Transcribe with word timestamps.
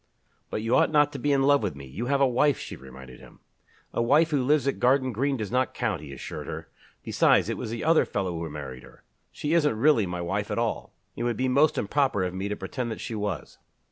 "But 0.49 0.63
you 0.63 0.75
ought 0.75 0.89
not 0.89 1.11
to 1.13 1.19
be 1.19 1.31
in 1.31 1.43
love 1.43 1.61
with 1.61 1.75
me 1.75 1.85
you 1.85 2.07
have 2.07 2.21
a 2.21 2.27
wife," 2.27 2.57
she 2.57 2.75
reminded 2.75 3.19
him. 3.19 3.39
"A 3.93 4.01
wife 4.01 4.31
who 4.31 4.43
lives 4.43 4.67
at 4.67 4.79
Garden 4.79 5.11
Green 5.11 5.37
does 5.37 5.51
not 5.51 5.75
count," 5.75 6.01
he 6.01 6.11
assured 6.11 6.47
her. 6.47 6.69
"Besides, 7.03 7.49
it 7.49 7.57
was 7.57 7.69
the 7.69 7.83
other 7.83 8.03
fellow 8.05 8.31
who 8.31 8.49
married 8.49 8.81
her. 8.81 9.03
She 9.31 9.53
isn't 9.53 9.77
really 9.77 10.07
my 10.07 10.19
wife 10.21 10.49
at 10.49 10.57
all. 10.57 10.91
It 11.15 11.21
would 11.21 11.37
be 11.37 11.47
most 11.47 11.77
improper 11.77 12.23
of 12.23 12.33
me 12.33 12.49
to 12.49 12.55
pretend 12.55 12.89
that 12.89 12.99
she 12.99 13.13
was." 13.13 13.59